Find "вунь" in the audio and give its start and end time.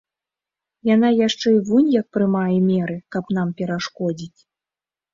1.69-1.93